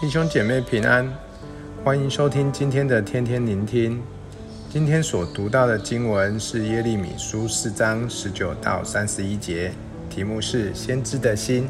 [0.00, 1.06] 弟兄姐妹平安，
[1.84, 4.02] 欢迎收听今天的天天聆听。
[4.70, 9.72] 今天所读到的经文是耶利米书四章十九到三十一节，
[10.08, 11.68] 题目是先知的心。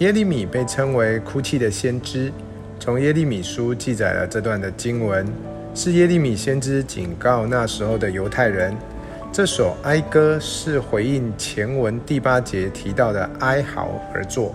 [0.00, 2.30] 耶利米被称为哭泣的先知。
[2.78, 5.26] 从耶利米书记载了这段的经文，
[5.74, 8.76] 是耶利米先知警告那时候的犹太人。
[9.32, 14.54] 这首哀歌是回应前文第八节提到的哀嚎而作。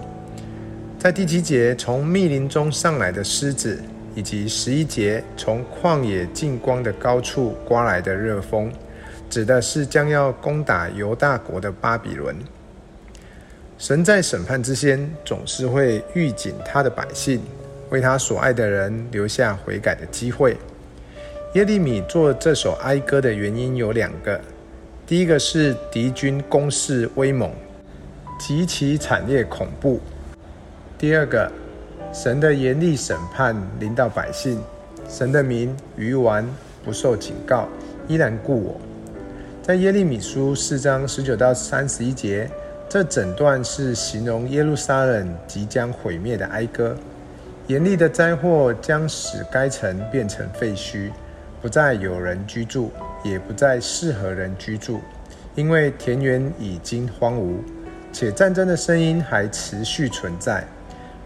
[1.00, 3.82] 在第七节，从密林中上来的狮子，
[4.15, 8.69] 以及十一节从旷野近光的高处刮来的热风，
[9.29, 12.36] 指的是将要攻打犹大国的巴比伦。
[13.78, 17.42] 神在审判之先，总是会预警他的百姓，
[17.92, 20.57] 为他所爱的人留下悔改的机会。
[21.54, 24.37] 耶利米作这首哀歌的原因有两个：
[25.07, 27.50] 第一个是敌军攻势威猛，
[28.37, 30.01] 极其惨烈恐怖。
[30.99, 31.49] 第二个，
[32.11, 34.61] 神的严厉审判临到百姓，
[35.08, 36.45] 神的名愚顽
[36.83, 37.69] 不受警告，
[38.06, 38.81] 依然故我。
[39.64, 42.52] 在耶利米书四章十九到三十一节，
[42.89, 46.94] 这整段是形容耶路撒冷即将毁灭的哀歌。
[47.67, 51.09] 严厉的灾祸将使该城变成废墟，
[51.61, 52.91] 不再有人居住，
[53.23, 55.00] 也不再适合人居住，
[55.56, 57.59] 因为田园已经荒芜，
[58.11, 60.67] 且战争的声音还持续存在。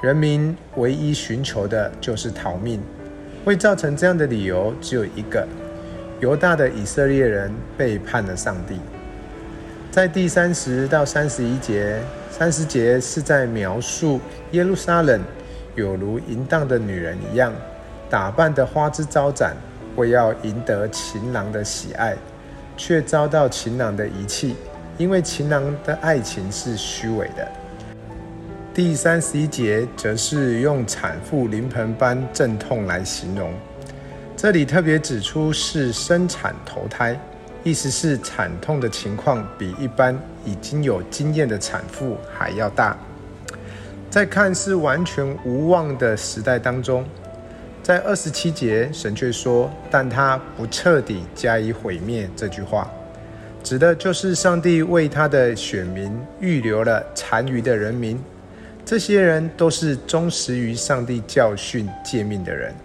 [0.04, 2.78] 人民唯一寻求的就是逃命，
[3.46, 5.48] 会造成这样的理由只有一个：
[6.20, 8.78] 犹大的以色列人背叛了上帝。
[9.92, 11.98] 在第三十到三十一节，
[12.30, 14.20] 三十节是在描述
[14.52, 15.22] 耶路撒冷
[15.74, 17.54] 有如淫荡的女人一样，
[18.10, 19.56] 打扮得花枝招展，
[19.96, 22.14] 为要赢得情郎的喜爱，
[22.76, 24.58] 却遭到情郎的遗弃，
[24.98, 27.48] 因为情郎的爱情是虚伪的。
[28.74, 33.54] 第三十一节则是用产妇临盆般阵痛来形容，
[34.36, 37.16] 这里特别指出是生产头胎，
[37.64, 42.98] 意思是产痛的情况比一般已经有经验的产妇还要大。
[44.10, 47.06] 在看似完全无望的时代当中，
[47.84, 52.92] 在二十七节神却说：“但他不彻底加以毁灭。”这句话
[53.62, 58.20] 指的就是上帝为他的选民预留了残余的人民。
[58.86, 62.76] 这些人都是忠实于上帝教训诫命的人，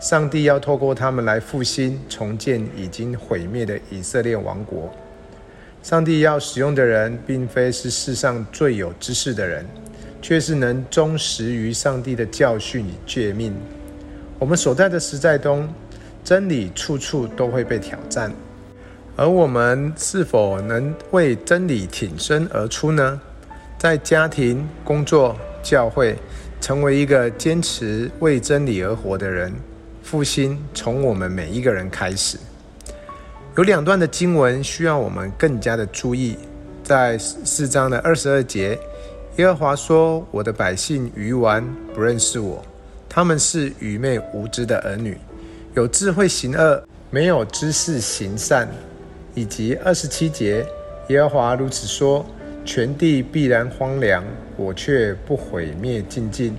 [0.00, 4.90] 上帝要透过他们来复兴、重建已经毁灭的以色列王国。
[5.82, 9.66] 上帝要使用的人，并非是世上最有知识的人，
[10.22, 13.54] 却是能忠实于上帝的教训与诫命。
[14.38, 15.68] 我们所在的时代中，
[16.24, 18.32] 真理处处都会被挑战，
[19.14, 23.20] 而我们是否能为真理挺身而出呢？
[23.78, 26.16] 在家庭、工作、教会，
[26.60, 29.52] 成为一个坚持为真理而活的人。
[30.02, 32.38] 复兴从我们每一个人开始。
[33.56, 36.36] 有两段的经文需要我们更加的注意。
[36.82, 38.78] 在四章的二十二节，
[39.36, 42.64] 耶和华说：“我的百姓愚顽，不认识我，
[43.08, 45.18] 他们是愚昧无知的儿女，
[45.74, 48.68] 有智慧行恶，没有知识行善。”
[49.34, 50.64] 以及二十七节，
[51.08, 52.24] 耶和华如此说。
[52.66, 54.24] 全地必然荒凉，
[54.56, 56.52] 我却不毁灭净尽。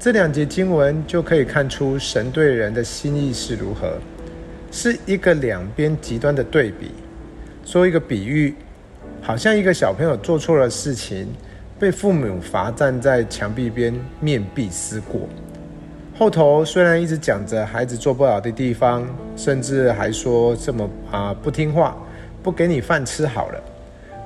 [0.00, 3.98] 这两节经文就可以看出神对人的心意是如何，
[4.72, 6.92] 是一个两边极端的对比。
[7.62, 8.54] 说一个比喻，
[9.20, 11.28] 好像一个小朋友做错了事情，
[11.78, 15.28] 被父母罚站在墙壁边面壁思过。
[16.18, 19.06] 后头虽然一直讲着孩子做不好的地方，
[19.36, 21.96] 甚至还说这么啊不听话，
[22.42, 23.62] 不给你饭吃好了。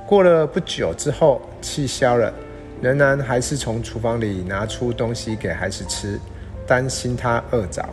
[0.09, 2.33] 过了不久之后，气消了，
[2.81, 6.19] 仍然还是从厨房里拿出东西给孩子吃，
[6.67, 7.87] 担心他饿着。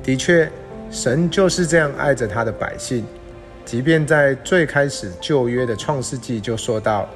[0.00, 0.48] 的确，
[0.88, 3.04] 神就是这样爱着他的百姓，
[3.64, 7.08] 即便在最开始旧约的创世纪就说到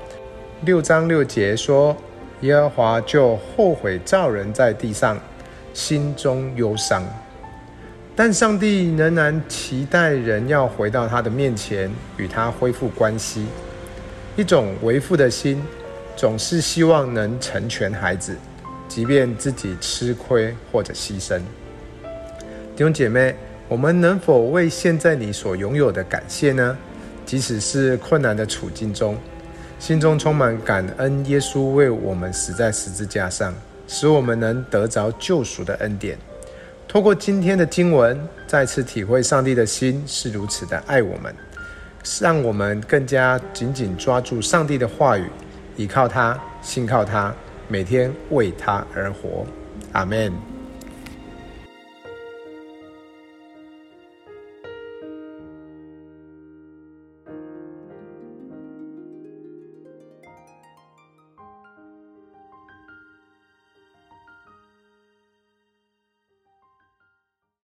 [0.62, 1.96] 六章六节说，
[2.40, 5.16] 耶和华就后悔造人在地上，
[5.72, 7.04] 心中忧伤。
[8.22, 13.46] 但上帝仍然期待人要回到他的面前，与他恢复关系。
[14.36, 15.62] 一种为父的心，
[16.14, 18.36] 总是希望能成全孩子，
[18.86, 21.40] 即便自己吃亏或者牺牲。
[22.76, 23.34] 弟兄姐妹，
[23.68, 26.76] 我们能否为现在你所拥有的感谢呢？
[27.24, 29.16] 即使是困难的处境中，
[29.78, 33.54] 心中充满感恩，耶稣为我们死在十字架上，
[33.88, 36.18] 使我们能得着救赎的恩典。
[36.90, 41.32] 透过今天的经文，再次体会上帝的心是如此的爱我们，
[42.20, 45.30] 让我们更加紧紧抓住上帝的话语，
[45.76, 47.32] 依靠他，信靠他，
[47.68, 49.46] 每天为他而活。
[49.92, 50.32] 阿门。